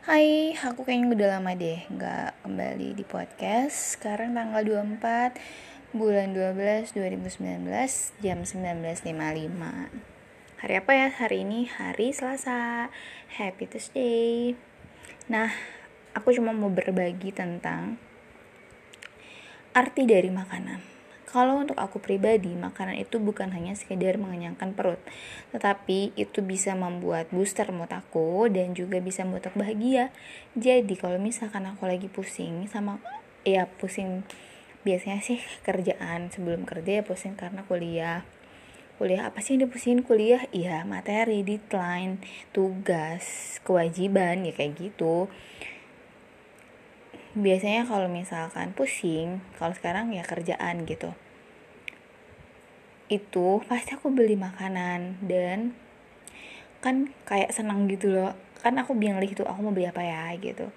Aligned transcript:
Hai, 0.00 0.56
aku 0.56 0.88
kayaknya 0.88 1.12
udah 1.12 1.28
lama 1.36 1.52
deh 1.52 1.84
nggak 1.92 2.40
kembali 2.40 2.96
di 2.96 3.04
podcast. 3.04 4.00
Sekarang 4.00 4.32
tanggal 4.32 4.64
24 4.64 5.36
bulan 5.92 6.32
12 6.32 6.96
2019 6.96 7.68
jam 8.24 8.40
19.55 8.40 9.04
Hari 10.56 10.74
apa 10.80 10.92
ya? 10.96 11.12
Hari 11.12 11.44
ini 11.44 11.68
hari 11.68 12.16
Selasa. 12.16 12.88
Happy 13.36 13.68
Tuesday. 13.68 14.56
Nah, 15.28 15.52
aku 16.16 16.32
cuma 16.32 16.56
mau 16.56 16.72
berbagi 16.72 17.36
tentang 17.36 18.00
arti 19.76 20.08
dari 20.08 20.32
makanan 20.32 20.99
kalau 21.30 21.62
untuk 21.62 21.78
aku 21.78 22.02
pribadi, 22.02 22.50
makanan 22.58 22.98
itu 22.98 23.22
bukan 23.22 23.54
hanya 23.54 23.78
sekedar 23.78 24.18
mengenyangkan 24.18 24.74
perut, 24.74 24.98
tetapi 25.54 26.10
itu 26.18 26.42
bisa 26.42 26.74
membuat 26.74 27.30
booster 27.30 27.70
mood 27.70 27.94
aku 27.94 28.50
dan 28.50 28.74
juga 28.74 28.98
bisa 28.98 29.22
membuat 29.22 29.54
aku 29.54 29.62
bahagia. 29.62 30.10
Jadi 30.58 30.98
kalau 30.98 31.22
misalkan 31.22 31.70
aku 31.70 31.86
lagi 31.86 32.10
pusing 32.10 32.66
sama 32.66 32.98
ya 33.46 33.70
pusing 33.78 34.26
biasanya 34.82 35.22
sih 35.22 35.38
kerjaan. 35.62 36.34
Sebelum 36.34 36.66
kerja 36.66 37.00
ya 37.00 37.02
pusing 37.06 37.38
karena 37.38 37.62
kuliah. 37.62 38.26
Kuliah 39.00 39.32
apa 39.32 39.40
sih 39.40 39.56
yang 39.56 39.64
dipusingin 39.64 40.04
kuliah 40.04 40.44
iya 40.52 40.84
materi 40.84 41.40
deadline 41.40 42.20
tugas 42.52 43.56
kewajiban 43.64 44.44
ya 44.44 44.52
kayak 44.52 44.76
gitu 44.76 45.32
biasanya 47.38 47.86
kalau 47.86 48.10
misalkan 48.10 48.74
pusing 48.74 49.38
kalau 49.58 49.74
sekarang 49.74 50.10
ya 50.10 50.26
kerjaan 50.26 50.82
gitu 50.86 51.14
itu 53.10 53.58
pasti 53.66 53.98
aku 53.98 54.14
beli 54.14 54.38
makanan 54.38 55.18
dan 55.26 55.74
kan 56.80 57.10
kayak 57.26 57.50
senang 57.50 57.90
gitu 57.90 58.14
loh. 58.14 58.32
Kan 58.62 58.78
aku 58.78 58.94
bilang 58.94 59.20
gitu 59.26 59.42
aku 59.44 59.60
mau 59.66 59.74
beli 59.74 59.90
apa 59.90 60.00
ya? 60.00 60.30
gitu. 60.38 60.70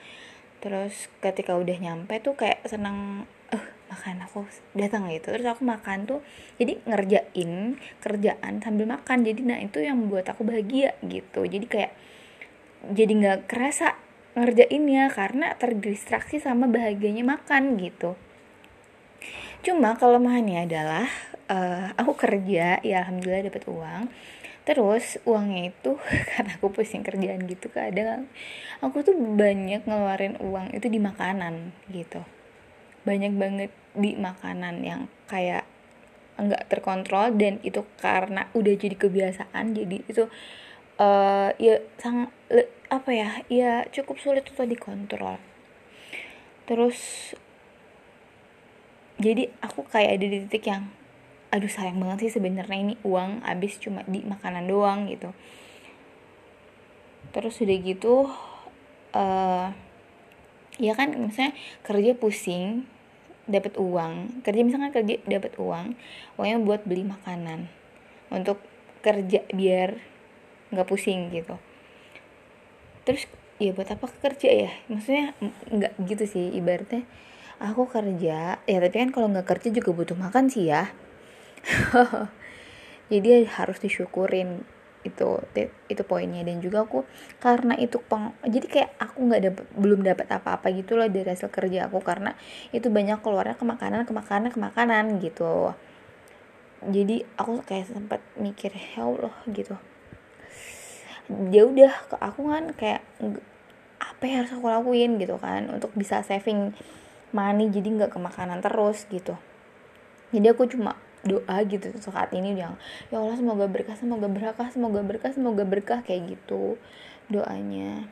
Terus 0.59 1.07
ketika 1.21 1.53
udah 1.55 1.77
nyampe 1.77 2.17
tuh 2.25 2.33
kayak 2.33 2.65
senang 2.65 3.29
eh 3.53 3.63
makan 3.87 4.25
aku 4.25 4.49
datang 4.73 5.07
gitu. 5.13 5.29
Terus 5.29 5.45
aku 5.45 5.61
makan 5.61 6.09
tuh 6.09 6.19
jadi 6.57 6.81
ngerjain 6.89 7.77
kerjaan 8.01 8.53
sambil 8.65 8.89
makan. 8.89 9.21
Jadi 9.21 9.41
nah 9.45 9.61
itu 9.61 9.85
yang 9.85 10.01
membuat 10.01 10.33
aku 10.33 10.41
bahagia 10.41 10.97
gitu. 11.05 11.45
Jadi 11.45 11.65
kayak 11.69 11.93
jadi 12.83 13.13
nggak 13.13 13.39
kerasa 13.47 13.95
ngerjainnya 14.33 15.13
karena 15.13 15.53
terdistraksi 15.57 16.41
sama 16.41 16.65
bahagianya 16.65 17.21
makan 17.21 17.77
gitu. 17.77 18.17
Cuma 19.63 19.95
kelemahannya 19.95 20.67
adalah 20.67 21.07
uh, 21.47 21.93
aku 21.95 22.17
kerja 22.17 22.81
ya 22.83 22.95
alhamdulillah 23.05 23.47
dapat 23.47 23.63
uang. 23.69 24.03
Terus 24.63 25.19
uangnya 25.27 25.71
itu 25.71 25.95
karena 26.35 26.57
aku 26.57 26.73
pusing 26.73 27.05
kerjaan 27.05 27.45
gitu 27.47 27.69
kadang 27.71 28.27
aku 28.83 29.03
tuh 29.05 29.15
banyak 29.15 29.85
ngeluarin 29.87 30.35
uang 30.41 30.73
itu 30.75 30.89
di 30.89 30.99
makanan 30.99 31.71
gitu. 31.93 32.25
Banyak 33.07 33.33
banget 33.37 33.71
di 33.93 34.17
makanan 34.17 34.81
yang 34.81 35.01
kayak 35.29 35.69
enggak 36.33 36.65
terkontrol 36.65 37.29
dan 37.37 37.61
itu 37.61 37.85
karena 38.01 38.49
udah 38.57 38.73
jadi 38.73 38.97
kebiasaan 38.97 39.77
jadi 39.77 40.01
itu 40.09 40.25
uh, 40.97 41.49
ya 41.57 41.81
sangat 41.97 42.29
apa 42.93 43.09
ya 43.09 43.29
ya 43.49 43.71
cukup 43.89 44.21
sulit 44.21 44.45
untuk 44.45 44.69
dikontrol. 44.69 45.41
Terus 46.69 47.31
jadi 49.17 49.49
aku 49.61 49.85
kayak 49.87 50.19
ada 50.19 50.25
di 50.25 50.37
titik 50.45 50.69
yang 50.69 50.89
aduh 51.53 51.69
sayang 51.69 52.01
banget 52.01 52.27
sih 52.27 52.41
sebenarnya 52.41 52.77
ini 52.81 52.95
uang 53.05 53.45
habis 53.45 53.77
cuma 53.77 54.01
di 54.05 54.25
makanan 54.25 54.65
doang 54.69 55.09
gitu. 55.09 55.33
Terus 57.33 57.57
udah 57.61 57.77
gitu 57.81 58.29
uh, 59.17 59.67
ya 60.81 60.93
kan 60.97 61.13
misalnya 61.13 61.53
kerja 61.85 62.17
pusing 62.17 62.89
dapat 63.43 63.75
uang 63.75 64.41
kerja 64.41 64.61
misalnya 64.63 64.89
kerja 64.89 65.19
dapat 65.27 65.53
uang 65.61 65.97
uangnya 66.37 66.57
buat 66.61 66.81
beli 66.85 67.05
makanan. 67.05 67.69
Untuk 68.33 68.61
kerja 69.05 69.45
biar 69.53 70.12
nggak 70.73 70.89
pusing 70.89 71.29
gitu. 71.29 71.55
Terus 73.05 73.29
ya 73.61 73.71
buat 73.71 73.87
apa 73.93 74.09
kerja 74.09 74.49
ya? 74.49 74.71
Maksudnya 74.89 75.37
nggak 75.69 75.93
gitu 76.09 76.25
sih 76.25 76.45
ibaratnya. 76.57 77.05
Aku 77.61 77.85
kerja 77.87 78.59
ya 78.59 78.77
tapi 78.81 78.95
kan 78.97 79.13
kalau 79.13 79.29
nggak 79.29 79.47
kerja 79.47 79.69
juga 79.69 79.93
butuh 79.93 80.17
makan 80.17 80.49
sih 80.49 80.73
ya. 80.73 80.89
Jadi 83.13 83.45
harus 83.45 83.77
disyukurin 83.79 84.65
itu 85.05 85.29
itu 85.91 86.03
poinnya. 86.07 86.41
Dan 86.47 86.59
juga 86.63 86.87
aku 86.87 87.05
karena 87.43 87.75
itu 87.75 87.99
peng, 87.99 88.31
jadi 88.47 88.67
kayak 88.71 88.89
aku 88.97 89.17
nggak 89.27 89.41
dapet 89.51 89.65
belum 89.75 89.99
dapat 90.01 90.27
apa-apa 90.31 90.71
gitu 90.71 90.95
loh 90.95 91.07
dari 91.11 91.27
hasil 91.27 91.51
kerja 91.51 91.91
aku. 91.91 91.99
Karena 91.99 92.33
itu 92.71 92.87
banyak 92.87 93.19
keluarnya 93.19 93.59
ke 93.59 93.67
makanan 93.67 94.07
ke 94.07 94.13
makanan 94.15 94.49
ke 94.55 94.59
makanan 94.59 95.03
gitu. 95.19 95.75
Jadi 96.83 97.23
aku 97.39 97.63
kayak 97.63 97.91
sempat 97.91 98.19
mikir 98.39 98.71
ya 98.75 99.07
Allah 99.07 99.35
gitu 99.47 99.75
dia 101.29 101.63
udah 101.63 101.93
ke 102.11 102.15
aku 102.19 102.41
kan 102.51 102.63
kayak 102.75 103.01
apa 104.03 104.23
yang 104.27 104.43
harus 104.43 104.53
aku 104.55 104.67
lakuin 104.67 105.15
gitu 105.19 105.39
kan 105.39 105.71
untuk 105.71 105.95
bisa 105.95 106.19
saving 106.23 106.75
money 107.31 107.71
jadi 107.71 107.87
nggak 107.87 108.11
ke 108.13 108.19
makanan 108.19 108.59
terus 108.59 109.07
gitu. 109.07 109.39
Jadi 110.33 110.47
aku 110.49 110.67
cuma 110.69 110.97
doa 111.23 111.63
gitu 111.63 111.87
saat 112.03 112.35
ini 112.35 112.51
yang 112.51 112.75
ya 113.07 113.23
Allah 113.23 113.39
semoga 113.39 113.63
berkah 113.71 113.95
semoga 113.95 114.27
berkah 114.27 114.67
semoga 114.67 114.99
berkah 114.99 115.31
semoga 115.31 115.63
berkah 115.63 115.99
kayak 116.03 116.35
gitu 116.35 116.75
doanya. 117.31 118.05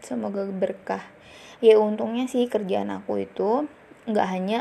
Semoga 0.00 0.48
berkah. 0.48 1.04
Ya 1.60 1.76
untungnya 1.76 2.28
sih 2.28 2.48
kerjaan 2.48 2.88
aku 2.88 3.24
itu 3.28 3.68
nggak 4.08 4.28
hanya 4.28 4.58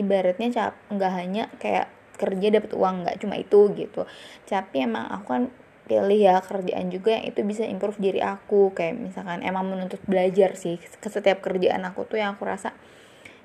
ibaratnya 0.00 0.48
cap 0.54 0.72
nggak 0.88 1.12
hanya 1.12 1.44
kayak 1.60 1.92
kerja 2.18 2.50
dapat 2.50 2.72
uang 2.74 3.04
nggak 3.04 3.16
cuma 3.20 3.36
itu 3.36 3.68
gitu. 3.76 4.08
Tapi 4.48 4.84
emang 4.88 5.12
aku 5.12 5.26
kan 5.28 5.44
pilih 5.88 6.20
ya 6.20 6.44
kerjaan 6.44 6.92
juga 6.92 7.16
yang 7.16 7.24
itu 7.32 7.40
bisa 7.42 7.64
improve 7.64 7.96
diri 7.96 8.20
aku. 8.20 8.76
Kayak 8.76 9.00
misalkan 9.00 9.40
emang 9.40 9.66
menuntut 9.66 9.98
belajar 10.04 10.54
sih 10.54 10.76
ke 10.76 11.08
setiap 11.08 11.40
kerjaan 11.40 11.82
aku 11.88 12.04
tuh 12.04 12.20
yang 12.20 12.36
aku 12.36 12.44
rasa 12.44 12.76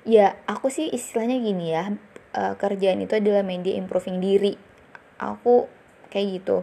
ya 0.04 0.36
aku 0.44 0.68
sih 0.68 0.92
istilahnya 0.92 1.40
gini 1.40 1.72
ya 1.72 1.96
uh, 2.36 2.54
kerjaan 2.60 3.00
itu 3.00 3.16
adalah 3.16 3.40
media 3.40 3.74
improving 3.80 4.20
diri. 4.20 4.54
Aku 5.16 5.66
kayak 6.12 6.44
gitu. 6.44 6.58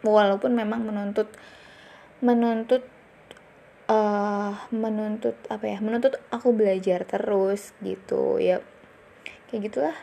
Walaupun 0.00 0.56
memang 0.56 0.88
menuntut 0.88 1.28
menuntut 2.24 2.82
uh, 3.92 4.56
menuntut 4.72 5.36
apa 5.52 5.64
ya 5.68 5.78
menuntut 5.84 6.16
aku 6.32 6.56
belajar 6.56 7.04
terus 7.04 7.76
gitu 7.84 8.40
ya. 8.40 8.64
Kayak 9.52 9.60
gitulah. 9.68 9.96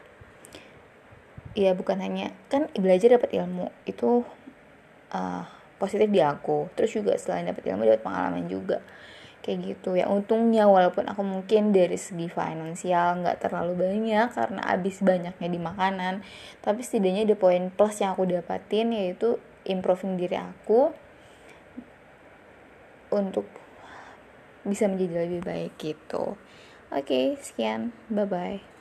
Ya 1.58 1.74
bukan 1.74 1.98
hanya 2.06 2.38
kan 2.54 2.70
belajar 2.78 3.18
dapat 3.18 3.34
ilmu 3.34 3.74
itu 3.90 4.22
uh, 5.14 5.44
positif 5.78 6.10
di 6.10 6.22
aku. 6.22 6.70
Terus 6.74 6.92
juga 6.94 7.14
selain 7.16 7.48
dapat 7.48 7.64
ilmu 7.64 7.86
dapat 7.86 8.02
pengalaman 8.04 8.46
juga. 8.50 8.82
Kayak 9.46 9.58
gitu. 9.64 9.96
Ya 9.96 10.12
untungnya 10.12 10.68
walaupun 10.68 11.08
aku 11.08 11.24
mungkin 11.24 11.72
dari 11.72 11.96
segi 11.96 12.28
finansial 12.28 13.24
nggak 13.24 13.48
terlalu 13.48 13.80
banyak 13.80 14.28
karena 14.34 14.62
abis 14.68 15.00
banyaknya 15.00 15.48
di 15.48 15.60
makanan 15.62 16.20
tapi 16.60 16.84
setidaknya 16.84 17.32
ada 17.32 17.38
poin 17.40 17.72
plus 17.72 18.04
yang 18.04 18.12
aku 18.12 18.28
dapatin 18.28 18.92
yaitu 18.92 19.40
improving 19.64 20.20
diri 20.20 20.36
aku 20.36 20.92
untuk 23.08 23.48
bisa 24.68 24.92
menjadi 24.92 25.24
lebih 25.24 25.48
baik 25.48 25.72
gitu. 25.80 26.36
Oke 26.92 27.40
sekian. 27.40 27.96
Bye 28.12 28.28
bye 28.28 28.77